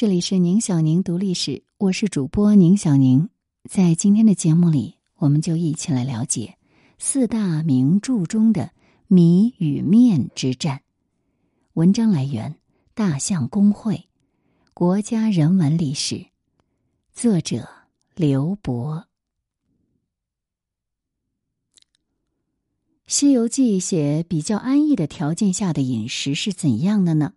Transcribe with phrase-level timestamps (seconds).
[0.00, 3.28] 这里是宁小宁读历史，我是主播宁小宁。
[3.68, 6.56] 在今天的节目里，我们就一起来了解
[6.96, 8.70] 四大名著中的
[9.08, 10.80] 米与面之战。
[11.74, 12.56] 文章来源：
[12.94, 14.08] 大象公会，
[14.72, 16.28] 国家人文历史，
[17.12, 17.68] 作者
[18.14, 18.96] 刘博。
[23.06, 27.34] 《西游记》写比较安逸的条件下的饮食是怎样的呢？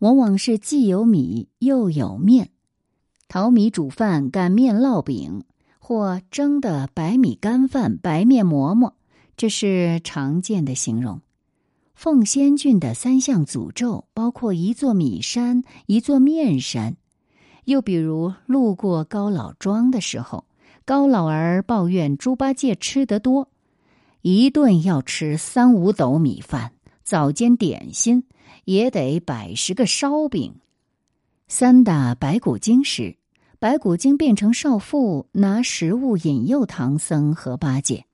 [0.00, 2.50] 往往是既有米又有面，
[3.28, 5.44] 淘米煮饭、擀面烙饼，
[5.78, 8.94] 或蒸的白米干饭、白面馍馍，
[9.36, 11.20] 这是常见的形容。
[11.94, 16.96] 凤仙郡的三项诅咒包括一座米山、一座面山。
[17.64, 20.44] 又比如路过高老庄的时候，
[20.84, 23.48] 高老儿抱怨猪八戒吃得多，
[24.20, 28.24] 一顿要吃三五斗米饭，早间点心。
[28.66, 30.56] 也得百十个烧饼。
[31.48, 33.16] 三打白骨精时，
[33.58, 38.04] 白骨精变成少妇，拿食物引诱唐僧和八戒。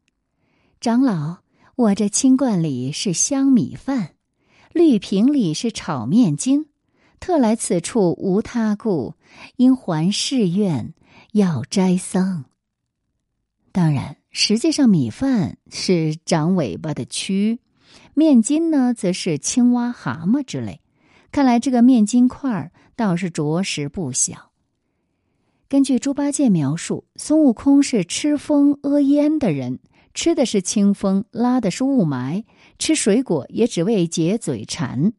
[0.78, 1.38] 长老，
[1.74, 4.14] 我这青罐里是香米饭，
[4.72, 6.66] 绿瓶里是炒面筋，
[7.18, 9.14] 特来此处无他故，
[9.56, 10.92] 因还誓愿
[11.32, 12.44] 要斋僧。
[13.72, 17.58] 当然，实际上米饭是长尾巴的蛆。
[18.14, 20.80] 面筋呢，则是青蛙、蛤蟆之类。
[21.30, 24.50] 看来这个面筋块儿倒是着实不小。
[25.68, 29.78] 根据猪八戒描述，孙悟空是吃风屙烟的人，
[30.12, 32.44] 吃的是清风，拉的是雾霾，
[32.78, 35.14] 吃水果也只为解嘴馋，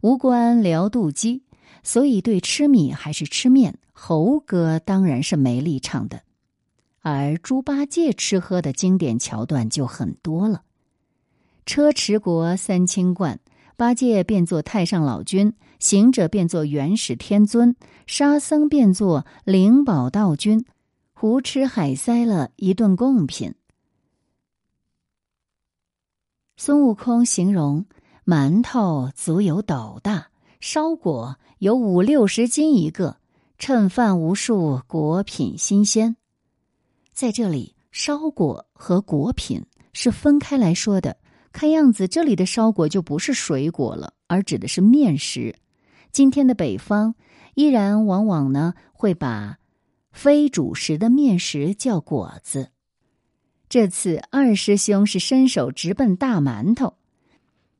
[0.00, 1.42] 无关聊肚饥，
[1.82, 6.22] 所以对吃米还是吃面，猴哥当然是没立场的。
[7.02, 10.62] 而猪八戒吃喝的经典桥段就很多了。
[11.68, 13.38] 车迟国三清观，
[13.76, 20.64] 八戒变作太上老君，行者变作元始天尊，沙僧变作灵宝道君，
[21.12, 23.54] 胡吃海塞了一顿贡品。
[26.56, 27.84] 孙悟空形容
[28.24, 30.28] 馒头足有斗大，
[30.60, 33.18] 烧果有五六十斤一个，
[33.58, 36.16] 趁饭无数，果品新鲜。
[37.12, 39.62] 在这里，烧果和果品
[39.92, 41.17] 是分开来说的。
[41.52, 45.56] 看样子，这里的烧果就不是水果了，而指的是面食。
[46.12, 47.14] 今天的北方
[47.54, 49.58] 依然往往呢会把
[50.12, 52.70] 非主食的面食叫果子。
[53.68, 56.94] 这次二师兄是伸手直奔大馒头，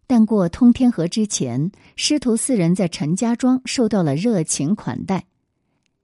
[0.07, 5.27] 但过通天河之前，师徒四人在陈家庄受到了热情款待，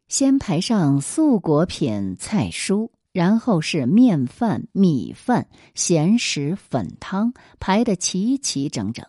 [0.08, 2.88] 先排上素果品菜蔬。
[3.14, 9.06] 然后是面饭、米饭、咸食、粉汤，排得齐齐整整。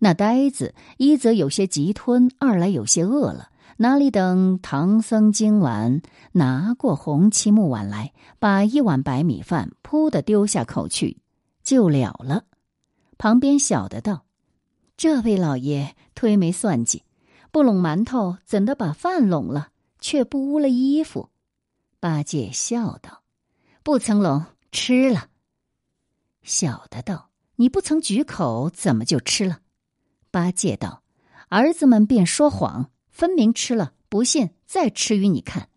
[0.00, 11.18] 那呆子一则有些急吞，二来有些饿了，哪里等唐僧今晚拿过红漆木碗来，把一碗白米饭扑的丢下口去，
[11.62, 12.46] 就了了。
[13.16, 14.24] 旁边小的道
[14.98, 17.04] ：“这位老爷忒没算计，
[17.52, 19.68] 不拢馒头，怎的把饭拢了，
[20.00, 21.30] 却不污了衣服？”
[22.00, 23.23] 八戒笑道。
[23.84, 25.26] 不曾拢吃了。
[26.42, 29.60] 小的道：“你不曾举口，怎么就吃了？”
[30.32, 31.02] 八戒道
[31.50, 33.92] ：“儿子们便说谎，分明吃了。
[34.08, 35.68] 不信，再吃与你看。”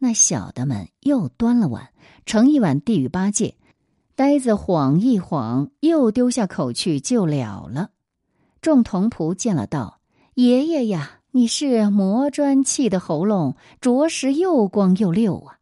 [0.00, 1.94] 那小的们又端了碗，
[2.26, 3.56] 盛一碗递与八戒。
[4.14, 7.90] 呆子晃一晃，又丢下口去，就了了。
[8.60, 10.00] 众童仆见了，道
[10.36, 15.56] ：“爷爷呀，你是磨砖砌的喉咙，着实又光又溜啊。”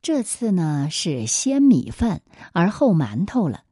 [0.00, 2.22] 这次呢是先米饭，
[2.52, 3.62] 而后馒头了。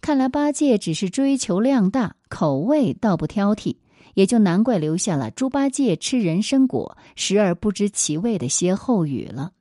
[0.00, 3.76] 看来八戒只是追求量大，口味倒不挑剔，
[4.14, 9.52] 也就难怪留下了猪八戒吃人参果，时而不知其味的歇后语了。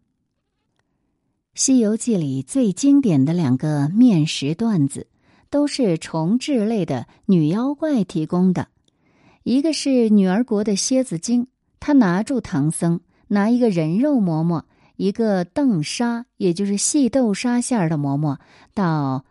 [1.53, 5.07] 《西游记》里最经典的两个面食段子，
[5.49, 8.67] 都是虫豸类的女妖怪提供的。
[9.43, 11.47] 一个是女儿国的蝎子精，
[11.79, 14.65] 她拿住唐僧，拿一个人肉馍馍。
[14.95, 18.39] 一个豆沙，也就是细豆沙馅儿的馍馍，
[18.73, 19.25] 到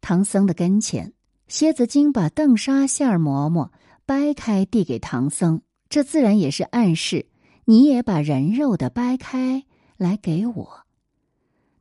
[0.00, 1.12] 唐僧的跟前，
[1.46, 3.72] 蝎子精把豆沙馅儿馍馍
[4.06, 7.26] 掰开递给唐僧，这自然也是暗示
[7.64, 9.64] 你也把人肉的掰开
[9.96, 10.80] 来给我。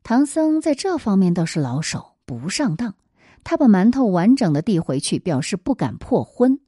[0.04, 2.96] 唐僧在这方面倒是老手，不上当，
[3.44, 6.60] 他把馒头完整的递回去，表示不敢破荤。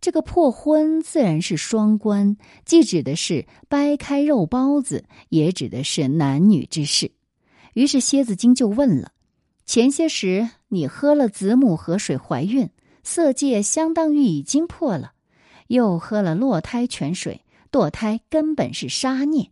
[0.00, 7.10] 这个破荤自然是双关，既指的是掰开肉包子，也指的是男女之事。
[7.74, 9.12] 于是蝎子精就问了：
[9.66, 12.70] 前些时你喝了子母河水怀孕，
[13.02, 15.12] 色戒相当于已经破了；
[15.66, 19.50] 又喝了落胎泉水，堕胎根本是杀孽。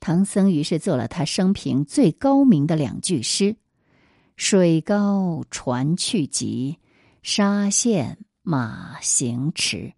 [0.00, 3.56] 唐僧于是做了他生平最高明的两句诗
[4.36, 6.78] ：“水高船去急，
[7.22, 8.16] 沙陷
[8.50, 9.92] 马行迟。”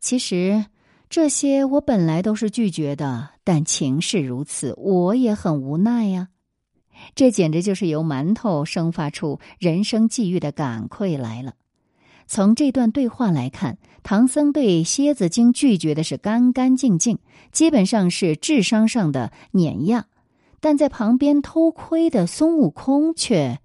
[0.00, 0.64] 其实
[1.08, 6.28] 这些我本来都是拒绝的，但情势如此，我也很无奈呀。
[7.14, 11.54] 这简直就是由馒头生发出人生际遇的感愧来了。
[12.26, 17.18] 从这段对话来看，唐僧对蝎子精拒绝的是干干净净，
[17.52, 20.02] 基本上是智商上的碾压；
[20.60, 23.58] 但在旁边偷窥的孙悟空却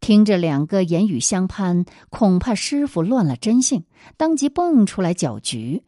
[0.00, 3.84] 听着两个言语相攀，恐怕师傅乱了真性，
[4.16, 5.82] 当即蹦出来搅局。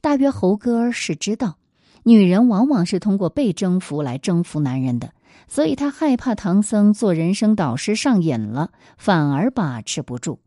[0.00, 1.58] 大约猴哥是知道，
[2.04, 5.12] 女人往往是通过被征服来征服男人的，
[5.48, 10.40] 所以他害怕唐僧做人生导师上瘾了，反而把持不住。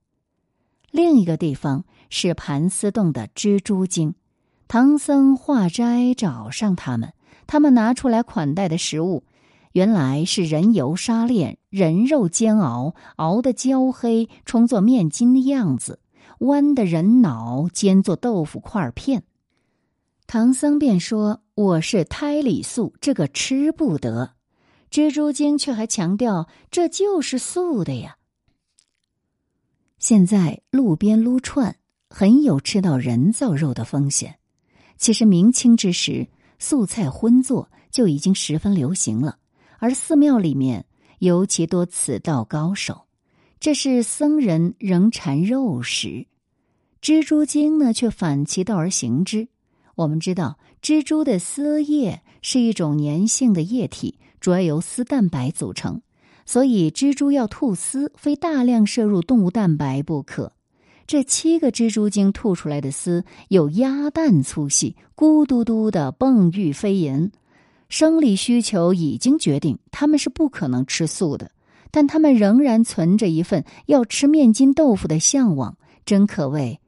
[0.92, 4.16] 另一个地方是盘丝洞的蜘蛛精，
[4.68, 7.14] 唐僧化斋找上他们，
[7.46, 9.24] 他们拿出来款待的食物，
[9.74, 16.00] 原来是人油沙炼、人肉煎熬，熬得焦黑，充作面筋的样子；
[16.39, 19.24] 弯的人脑煎作豆腐块片。
[20.25, 24.33] 唐僧便说：“我是胎里素，这个吃不得。”
[24.92, 28.18] 蜘蛛精却还强调：“这就是素的呀。”
[30.00, 31.75] 现在路边撸串
[32.10, 34.39] 很有吃到人造肉的风险。
[34.98, 36.27] 其实明清之时，
[36.57, 39.38] 素菜荤做就已经十分流行了，
[39.80, 40.86] 而寺庙里面
[41.20, 43.02] 尤其多此道高手。
[43.60, 46.28] 这是僧人仍馋肉食，
[47.02, 49.50] 蜘蛛精呢却反其道而行之。
[49.96, 56.02] 我们知道，蜘蛛的丝液是一种粘性的液体，主要由丝蛋白组成。
[56.46, 60.54] 所以，蜘蛛要吐丝，非大量摄入动物蛋白不可。
[61.06, 67.31] 这七个蜘蛛精吐出来的丝有鸭蛋粗细，咕嘟嘟的蹦欲飞吟。
[67.90, 71.52] 生理需求已经决定，他们是不可能吃素的，
[71.92, 75.78] 但他们仍然存着一份要吃面筋豆腐的向往。
[76.06, 76.80] 真可谓，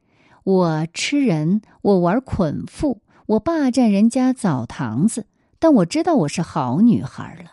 [0.44, 5.26] 我吃人，我玩捆缚，我霸占人家澡堂子，
[5.58, 7.52] 但我知道我是好女孩了。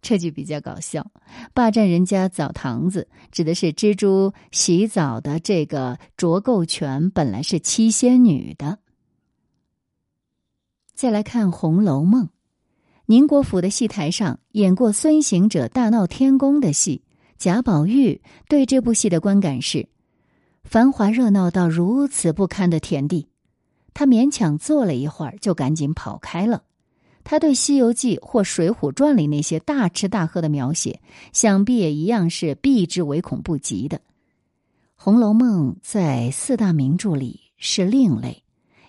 [0.00, 1.10] 这句比较搞笑，
[1.52, 8.78] 霸占人家澡堂子，指的是蜘蛛洗澡的这个着垢权本来是七仙女的。
[10.96, 12.24] 再来看《红楼梦》，
[13.04, 17.02] 宁国府的戏台上演过孙行者大闹天宫的戏，
[17.36, 19.90] 贾宝玉对这部戏的观感是：
[20.64, 23.28] 繁华热闹到如此不堪的田地，
[23.92, 26.62] 他勉强坐了一会儿，就赶紧跑开了。
[27.24, 33.98] 他对《西游记》或《水浒传》里那些大吃大喝的描写，想必也一样是避之唯恐不及的。
[34.94, 38.44] 《红楼梦》在四大名著里是另类，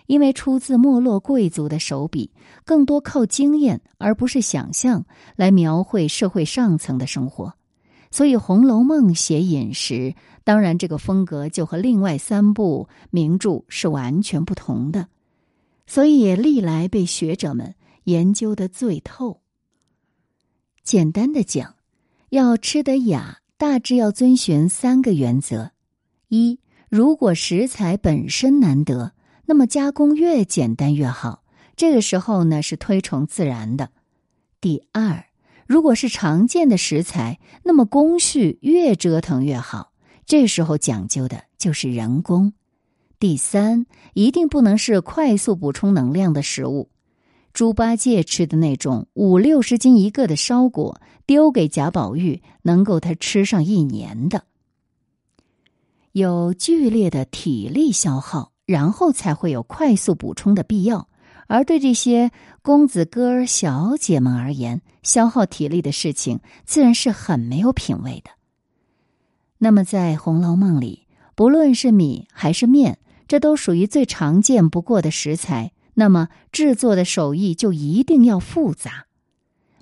[0.08, 2.32] 因为出自没落贵族的手笔，
[2.64, 5.04] 更多靠经验而不是想象
[5.36, 7.52] 来描绘社会上层的生活，
[8.10, 10.14] 所以《红楼梦》写饮食，
[10.44, 15.08] 当然这个风格就和另外三部名著是完全不同的，
[15.86, 17.76] 所以也历来被学者们。
[18.04, 19.42] 研究的最透。
[20.82, 21.74] 简单的讲，
[22.30, 25.72] 要吃得雅，大致要遵循三个原则：
[26.28, 26.58] 一，
[26.88, 29.12] 如果食材本身难得，
[29.48, 31.42] 那么加工越简单越好。
[31.74, 33.86] 这个时候呢，是推崇自然的；
[34.60, 35.24] 第二，
[35.66, 39.92] 如果是常见的食材，那么工序越折腾越好。
[40.26, 42.52] 这时候讲究的就是人工；
[43.18, 46.90] 第三，一定不能是快速补充能量的食物。
[47.54, 54.44] 猪八戒吃的那种五六十斤一个的烧果，丢给贾宝玉，能够他吃上一年的。
[56.12, 61.08] 有剧烈的体力消耗，然后才会有快速补充的必要。
[61.46, 68.30] 而对这些公子哥儿、小姐们而言，消耗体力的事情自然是很没有品味的。
[69.56, 75.72] 那么，在《红楼梦》里，不论是米还是面，这都属于最常见不过的食材。
[75.94, 79.06] 那么制作的手艺就一定要复杂。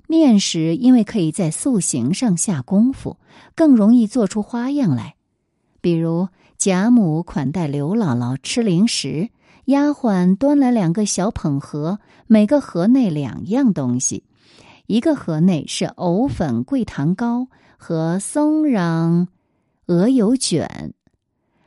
[0.07, 3.17] 面食因为可以在塑形上下功夫，
[3.53, 5.15] 更容易做出花样来。
[5.81, 9.29] 比如贾母款待刘姥姥吃零食，
[9.65, 14.23] 丫鬟端来两个小捧盒，每个盒内两样东西，
[14.87, 17.47] 一个盒内是藕粉桂糖糕
[17.77, 19.27] 和松瓤
[19.85, 20.93] 鹅油卷，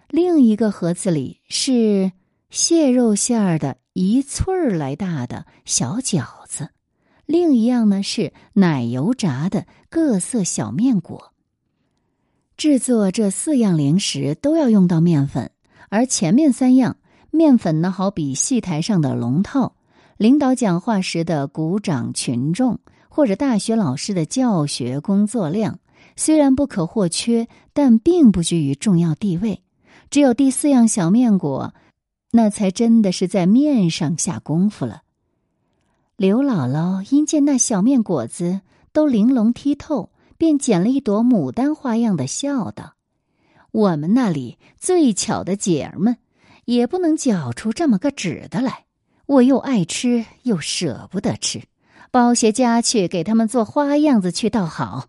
[0.09, 2.13] 另一个盒子里是
[2.51, 3.77] 蟹肉馅儿的。
[3.93, 6.71] 一寸儿来大的小饺子，
[7.27, 11.30] 另一样呢是奶油炸的各色小面果。
[12.61, 15.51] 制作这四样零食都要用到面粉，
[15.89, 16.99] 而前面三样
[17.31, 19.77] 面粉呢，好比戏台上的龙套，
[20.19, 25.79] 领导讲话时的鼓掌群众，或者大学老师的教学工作量，
[26.17, 29.63] 虽然不可或缺，但并不居于重要地位。
[30.11, 31.73] 只有第四样小面果，
[32.31, 35.01] 那才真的是在面上下功夫了。
[36.19, 38.61] 刘姥姥因见那小面果子
[38.93, 40.10] 都玲珑剔透，
[40.41, 42.95] 便捡了一朵牡丹花样的，笑道
[43.71, 46.17] ：“我们那里最巧的姐儿们。”
[46.67, 48.85] 也不能搅出这么个纸的来，
[49.27, 51.63] 我又爱吃又舍不得吃，
[52.13, 55.09] 包些家去给他们做花样子去倒好。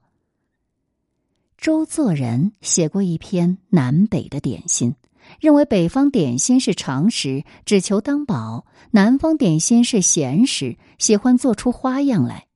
[1.60, 4.96] 周作人写过一篇南北的点心，
[5.40, 12.48] 认为北方点心是常食，只求当饱；南方点心是闲食，喜欢做出花样来。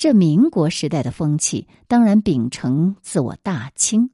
[0.00, 4.08] 这民国时代的风气，当然秉承自我大清，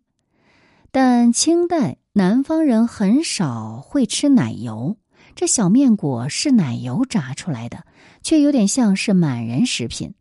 [0.91, 1.99] 但清代。
[2.13, 4.97] 南方人很少会吃奶油，
[5.37, 7.85] 这小面果是奶油炸出来的，
[8.21, 10.15] 却有点像是满人食品。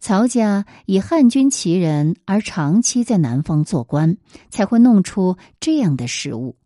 [0.00, 4.16] 曹家以汉军旗人而长期在南方做官，
[4.48, 6.56] 才会弄出这样的食物。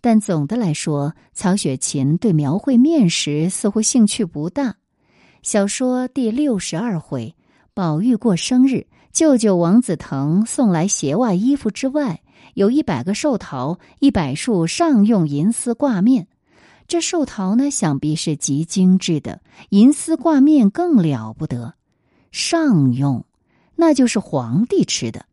[0.00, 4.76] 但总的来说，曹雪芹对描绘面食似乎兴趣不大。
[5.42, 7.36] 小说第六十二回，
[7.76, 12.22] 宝玉过生日，舅舅王子腾送来鞋袜衣服之外。
[12.54, 16.28] 有一百个寿桃，一百束上用银丝挂面。
[16.86, 19.40] 这寿桃呢，想必是极精致的；
[19.70, 21.74] 银丝挂面更了不得。
[22.30, 23.24] 上用，
[23.74, 25.26] 那就是皇帝吃的。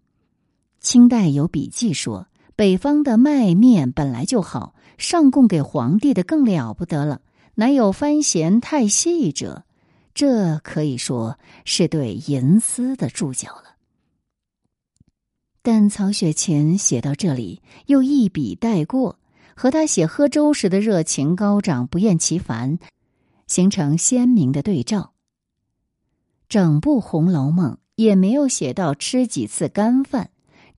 [0.80, 7.22] 清代有笔记说，北方的麦面本来就好，上供给皇帝的更了不得了，
[7.54, 9.64] 乃有番咸太细者？
[10.14, 13.76] 这可以说是对银丝的注脚了。
[15.62, 19.20] 但曹雪芹写到这里，又一笔带过，
[19.56, 22.80] 和他写喝粥时的热情高涨、不厌其烦，
[23.48, 25.14] 形成鲜明的对照。
[26.50, 30.32] 整部《红楼梦》也没有写到吃几次干饭，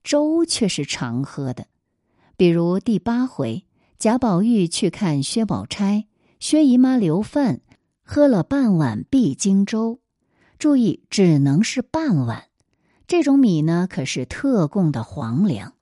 [0.04, 1.66] 粥却是常喝的。
[2.36, 3.64] 比如第八回，
[3.98, 6.06] 贾宝玉去看薛宝钗，
[6.38, 7.62] 薛姨妈留饭，
[8.06, 9.98] 喝了半碗碧京粥，
[10.58, 12.44] 注意只能是半碗。
[13.06, 15.72] 这种米呢，可是特供的皇粮。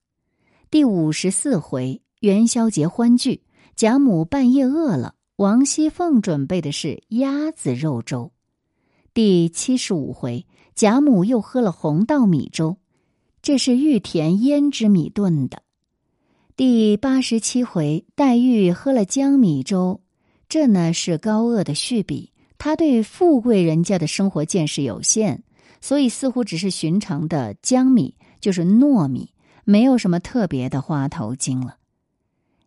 [0.71, 3.43] 第五十四回元宵节欢聚，
[3.75, 8.33] 贾母半夜饿了，王熙凤准备的是鸭子肉粥。
[9.13, 12.79] 第七十五回，贾母又喝了红稻米粥，
[13.43, 15.63] 这是玉田胭脂米炖的。
[16.57, 20.01] 第八十七回，黛玉喝了江米粥，
[20.53, 25.45] 这呢是高鹗的续笔，他对富贵人家的生活见识有限。
[25.81, 29.31] 所以似乎只是寻常的江米，就是糯米，
[29.65, 31.77] 没有什么特别的花头精了。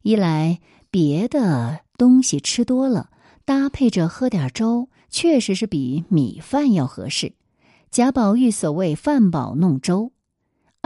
[0.02, 3.12] 一来别的东西吃多了，
[3.46, 7.34] 搭配着喝点粥，确实是比米饭要合适。
[7.92, 10.12] 贾宝玉所谓“饭饱弄粥”。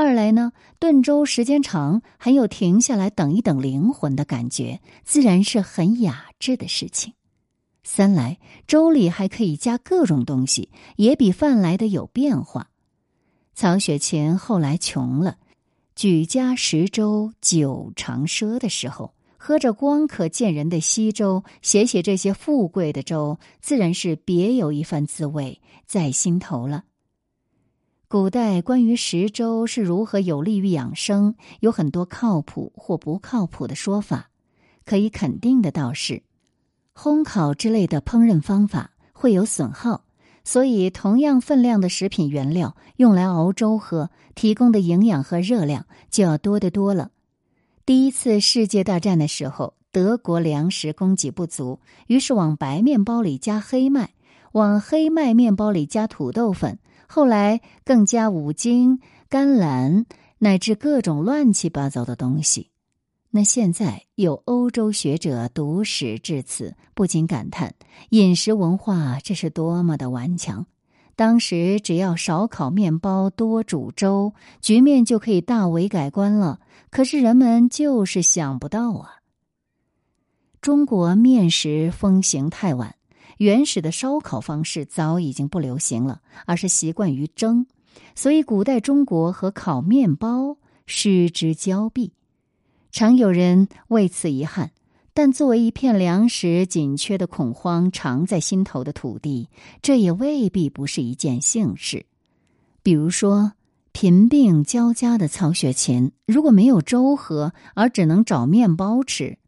[0.02, 7.16] 二来呢，炖粥时间长，还有停下来等一等灵魂的感觉，自然是很雅致的事情。
[7.84, 12.70] 三来粥里还可以加各种东西，也比饭来的有变化。
[13.54, 15.36] 曹雪芹后来穷了，
[15.98, 26.86] 举家食粥酒长赊的时候，喝着光可见人的稀粥，写写这些富贵的粥，自然是别有一番滋味在心头了。
[28.12, 34.32] 古代关于食粥是如何有利于养生，有很多靠谱或不靠谱的说法。
[34.84, 36.24] 可以肯定的倒是。
[36.96, 40.06] 烘烤之类的烹饪方法会有损耗，
[40.44, 47.12] 所以同样分量的食品原料用来熬粥喝，提供的营养和热量就要多得多了。
[47.86, 54.16] 第一次世界大战的时候，德国粮食供给不足，于是往白面包里加黑麦，
[54.54, 56.80] 往黑麦面包里加土豆粉，
[57.12, 59.00] 后来更加五金、
[59.30, 60.06] 甘蓝，
[60.38, 62.70] 乃至各种乱七八糟的东西。
[63.32, 67.74] 那现在有欧洲学者读史至此，不禁感叹
[68.10, 70.68] 饮食文化这是多么的顽强。
[71.16, 76.60] 当时只要少烤面包，多煮粥，局面就可以大为改观了。
[76.92, 79.16] 可是人们就是想不到啊！
[80.62, 82.96] 中国面食风行太晚，
[83.40, 87.66] 原始的烧烤方式早已经不流行了，而是习惯于蒸，
[88.14, 92.12] 所以古代中国和烤面包失之交臂。
[92.92, 94.72] 常有人为此遗憾，
[95.14, 99.48] 但作为一片粮食紧缺的恐慌常在心头的土地，
[99.82, 102.06] 这也未必不是一件幸事。
[102.84, 103.54] 比如说，
[103.94, 109.39] 贫病交加的曹雪芹，如果没有粥喝，而只能找面包吃，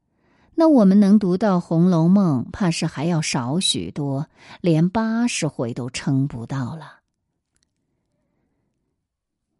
[0.62, 4.30] 那我们能读到《红楼梦》，怕是还要少许多，
[4.62, 7.00] 连八十回都撑不到了。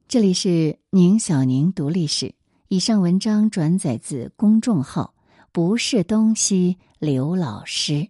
[0.08, 2.36] 这里是宁小宁读历史，
[2.68, 5.16] 以上文章转载自公众号
[5.52, 8.10] “不是东西”刘老师。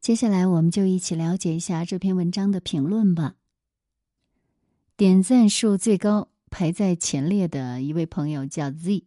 [0.00, 3.34] 接下来，我们就一起了解一下这篇文章的评论吧。
[4.96, 9.06] 点赞数最高、排在前列的一位朋友叫 Z，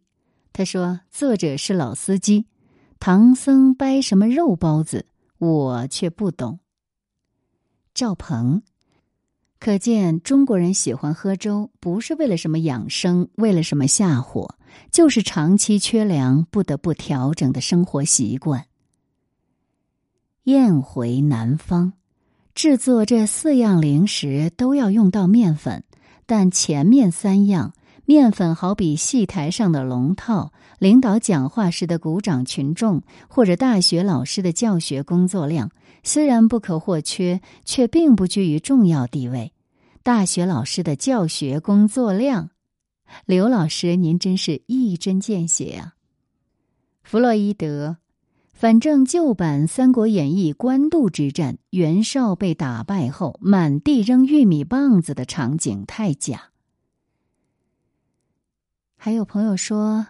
[0.52, 2.44] 他说：“作者是老司机。”
[3.00, 5.06] 唐僧掰什么肉包子，
[5.38, 6.58] 我却不懂。
[7.94, 8.62] 赵鹏，
[9.60, 14.56] 可见中国人喜欢喝粥，不是为了什么养生，为了什么下火，
[14.90, 18.66] 就是长期缺粮不得不调整的生活习惯。
[20.44, 21.92] 燕回南方，
[22.54, 25.84] 制作这四样零食都要用到面粉，
[26.26, 27.74] 但前面三样。
[28.08, 35.70] 面粉好比戏台上的龙套，领导讲话时的鼓掌群众，或者大学老师的教学工作量，
[36.02, 39.52] 虽然不可或缺，却并不居于重要地位。
[40.02, 42.48] 大学老师的教学工作量，
[43.26, 45.92] 刘老师，您真是一针见血啊！
[47.02, 47.98] 弗洛伊德，
[48.54, 56.44] 反正旧版《三国演义》官渡之战，袁绍被打败后满地扔玉米棒子的场景太假。
[59.00, 60.00] 还有朋友说，《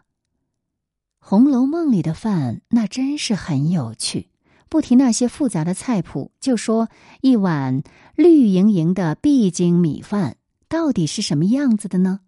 [1.19, 4.29] 红楼梦》里的饭那真是很有趣。
[4.71, 6.89] 不提那些复杂的菜谱，就说
[7.21, 7.83] 一碗
[8.17, 10.39] 绿莹莹的碧京米饭
[10.71, 12.21] 到底是什么样子的呢？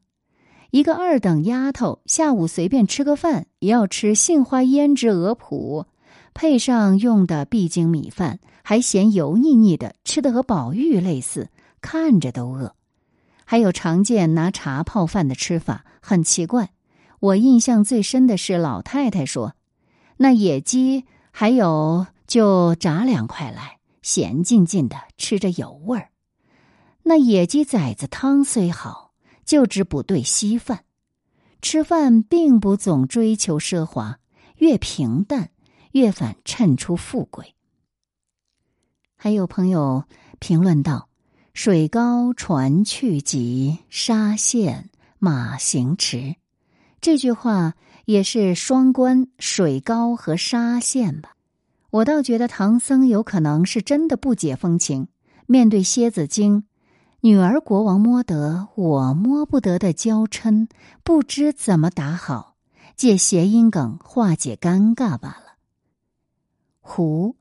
[0.71, 5.87] 一个二等丫头下午随便吃个饭，也要吃杏花胭脂鹅脯，
[6.35, 11.49] 配上用的碧京米饭，还嫌油腻腻的，吃的和宝玉类似，
[11.81, 12.75] 看着都饿。
[13.51, 16.71] 还有常见拿茶泡饭的吃法，很奇怪。
[17.19, 19.57] 我印象最深的是老太太说
[20.19, 26.11] ：“那野鸡还有就炸两块来，咸浸浸的吃着有味儿。
[27.03, 30.85] 那野鸡崽子汤虽好，就只补对稀饭。
[31.61, 34.21] 吃饭并不总追求奢华，
[34.59, 35.51] 越平淡
[35.91, 37.57] 越反衬出富贵。”
[39.19, 40.05] 还有朋友
[40.39, 41.10] 评论道。
[41.53, 46.37] 水高船去急，沙陷马行迟。
[47.01, 51.33] 这句话也是双关，水高和沙陷吧。
[51.91, 55.09] 我倒觉得唐僧有可能是真的不解风情，
[55.47, 56.65] 面对蝎子精，
[57.21, 60.69] 女儿国王摸得我摸不得的娇嗔，
[61.03, 62.55] 不知怎么打好，
[62.97, 65.57] 借谐音梗化解尴尬罢了。
[66.81, 67.35] 胡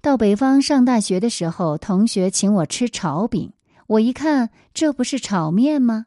[0.00, 3.52] 到北方上大学的时候，同学请我吃炒饼。
[3.88, 6.06] 我一看，这不是炒面吗？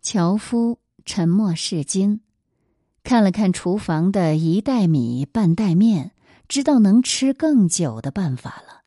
[0.00, 2.20] 樵夫沉默是金，
[3.02, 6.12] 看了看厨房的一袋米半袋面，
[6.48, 8.77] 知道能吃更久的办法了。